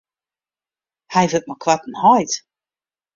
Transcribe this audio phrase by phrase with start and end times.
[1.13, 2.33] Hy wurdt mei koarten heit.